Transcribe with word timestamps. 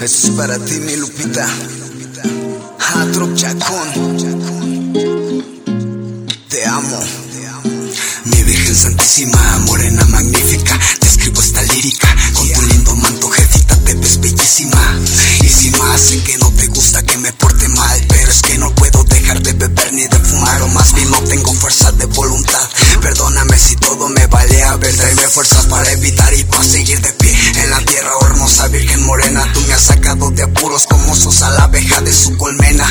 Eso 0.00 0.28
es 0.28 0.34
para 0.34 0.58
ti, 0.58 0.74
mi 0.80 0.96
Lupita. 0.96 1.46
Hatrop 2.78 3.34
Chacón. 3.34 3.88
Te 6.48 6.64
amo. 6.64 7.00
Mi 8.24 8.42
Virgen 8.42 8.74
Santísima, 8.74 9.58
morena 9.66 10.02
Tú 29.52 29.60
me 29.66 29.74
has 29.74 29.82
sacado 29.82 30.30
de 30.30 30.42
apuros 30.42 30.86
como 30.86 31.14
sos 31.14 31.42
a 31.42 31.50
la 31.50 31.64
abeja 31.64 32.00
de 32.00 32.12
su 32.12 32.36
colmena. 32.36 32.86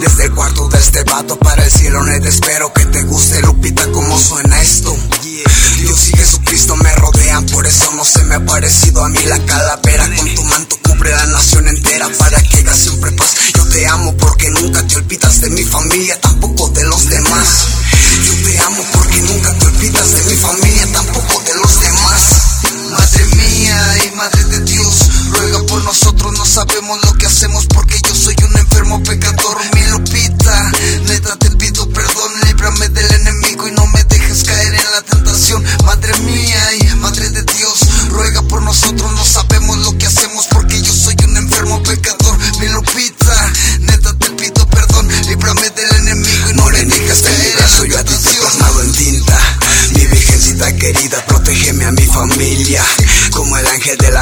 Desde 0.00 0.24
el 0.24 0.34
cuarto 0.34 0.68
de 0.68 0.78
este 0.78 1.04
vato 1.04 1.38
para 1.38 1.64
el 1.64 1.70
cielo, 1.70 2.02
no 2.02 2.20
te 2.20 2.28
espero 2.28 2.72
que 2.72 2.84
te 2.86 3.02
guste, 3.02 3.40
Lupita, 3.42 3.90
como 3.92 4.18
suena 4.18 4.60
esto. 4.60 4.96
Dios 5.80 6.08
y 6.08 6.16
Jesucristo 6.16 6.76
me 6.76 6.92
rodean, 6.94 7.46
por 7.46 7.66
eso 7.66 7.92
no 7.94 8.04
se 8.04 8.24
me 8.24 8.36
ha 8.36 8.44
parecido 8.44 9.04
a 9.04 9.08
mí 9.08 9.20
la 9.26 9.38
calavera. 9.44 10.04
Con 10.16 10.34
tu 10.34 10.42
manto 10.44 10.76
cubre 10.82 11.10
la 11.10 11.26
nación 11.26 11.68
entera 11.68 12.08
para 12.18 12.42
que 12.42 12.56
haga 12.58 12.74
siempre 12.74 13.12
paz. 13.12 13.34
Yo 13.54 13.64
te 13.66 13.86
amo 13.86 14.15
porque 27.86 28.00
yo 28.08 28.14
soy 28.14 28.34
un 28.48 28.56
enfermo 28.58 29.02
pecador, 29.02 29.58
mi 29.74 29.82
Lupita. 29.90 30.45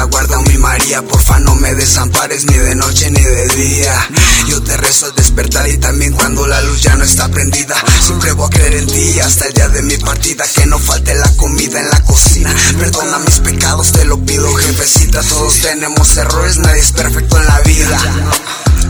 Guarda, 0.05 0.39
mi 0.41 0.57
María, 0.57 1.01
porfa 1.01 1.39
no 1.39 1.55
me 1.55 1.73
desampares 1.73 2.45
ni 2.45 2.57
de 2.57 2.75
noche 2.75 3.09
ni 3.11 3.21
de 3.21 3.47
día. 3.47 4.09
Yo 4.47 4.61
te 4.63 4.77
rezo 4.77 5.07
al 5.07 5.15
despertar 5.15 5.67
y 5.67 5.77
también 5.77 6.13
cuando 6.13 6.47
la 6.47 6.61
luz 6.61 6.81
ya 6.81 6.95
no 6.95 7.03
está 7.03 7.27
prendida. 7.29 7.75
Siempre 8.01 8.31
voy 8.33 8.47
a 8.47 8.49
creer 8.49 8.75
en 8.75 8.87
ti 8.87 9.19
hasta 9.19 9.45
el 9.45 9.53
día 9.53 9.69
de 9.69 9.81
mi 9.81 9.97
partida. 9.97 10.45
Que 10.55 10.65
no 10.65 10.79
falte 10.79 11.15
la 11.15 11.29
comida 11.35 11.79
en 11.79 11.89
la 11.89 12.03
cocina. 12.03 12.53
Perdona 12.79 13.19
mis 13.19 13.39
pecados, 13.39 13.91
te 13.91 14.05
lo 14.05 14.19
pido, 14.23 14.53
jefecita. 14.55 15.21
Todos 15.21 15.61
tenemos 15.61 16.15
errores, 16.17 16.57
nadie 16.59 16.81
es 16.81 16.91
perfecto 16.91 17.37
en 17.37 17.45
la 17.45 17.59
vida. 17.61 17.99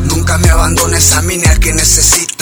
Nunca 0.06 0.38
me 0.38 0.50
abandones 0.50 1.14
a 1.14 1.22
mí 1.22 1.38
ni 1.38 1.46
al 1.46 1.60
que 1.60 1.74
necesita. 1.74 2.35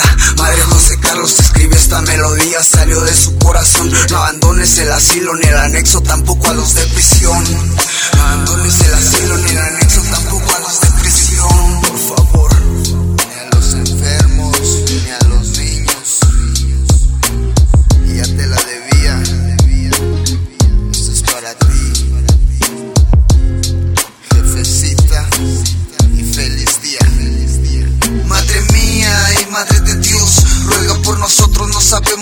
Esta 1.94 2.12
melodía, 2.12 2.64
salió 2.64 3.00
de 3.02 3.14
su 3.14 3.38
corazón. 3.38 3.92
No 4.10 4.18
abandones 4.18 4.80
el 4.80 4.92
asilo 4.92 5.36
ni 5.36 5.46
el 5.46 5.58
anexo, 5.58 6.02
tampoco 6.02 6.48
a 6.48 6.54
los 6.54 6.74
de 6.74 6.88
prisión. 6.88 7.44
No 8.16 8.24
abandones 8.24 8.80
el 8.80 8.94
asilo 8.96 9.38
ni 9.38 9.52
el 9.52 9.58
anexo, 9.60 9.93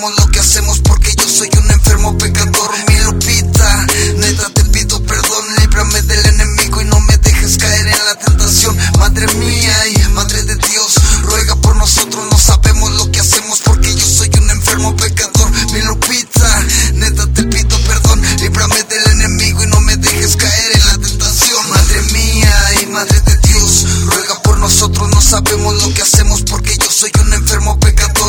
sabemos 0.01 0.19
lo 0.19 0.31
que 0.31 0.39
hacemos 0.39 0.79
porque 0.79 1.13
yo 1.16 1.29
soy 1.29 1.50
un 1.57 1.72
enfermo 1.72 2.17
pecador. 2.17 2.72
Mi 2.88 2.97
Lupita, 3.01 3.85
neta 4.17 4.50
te 4.50 4.63
pido 4.66 5.03
perdón, 5.03 5.45
líbrame 5.59 6.01
del 6.01 6.25
enemigo 6.25 6.81
y 6.81 6.85
no 6.85 7.00
me 7.01 7.17
dejes 7.17 7.57
caer 7.57 7.88
en 7.88 8.06
la 8.06 8.16
tentación. 8.16 8.75
Madre 8.97 9.28
mía 9.35 9.75
y 9.94 10.09
madre 10.13 10.44
de 10.44 10.56
Dios, 10.56 10.95
ruega 11.22 11.56
por 11.57 11.75
nosotros. 11.75 12.25
No 12.31 12.38
sabemos 12.38 12.91
lo 12.94 13.11
que 13.11 13.19
hacemos 13.19 13.59
porque 13.63 13.94
yo 13.94 14.07
soy 14.07 14.31
un 14.41 14.50
enfermo 14.50 14.95
pecador. 14.95 15.51
Mi 15.72 15.81
Lupita, 15.81 16.66
neta 16.95 17.28
te 17.34 17.44
pido 17.44 17.78
perdón, 17.85 18.22
líbrame 18.40 18.84
del 18.84 19.11
enemigo 19.11 19.63
y 19.63 19.67
no 19.67 19.81
me 19.81 19.97
dejes 19.97 20.35
caer 20.35 20.72
en 20.73 20.85
la 20.88 20.97
tentación. 20.97 21.69
Madre 21.69 22.01
mía 22.13 22.56
y 22.81 22.85
madre 22.88 23.22
de 23.22 23.38
Dios, 23.50 23.85
ruega 24.06 24.41
por 24.41 24.57
nosotros. 24.57 25.09
No 25.09 25.22
sabemos 25.22 25.84
lo 25.84 25.94
que 25.94 26.01
hacemos 26.01 26.41
porque 26.41 26.75
yo 26.78 26.90
soy 26.90 27.11
un 27.23 27.34
enfermo 27.34 27.79
pecador. 27.79 28.20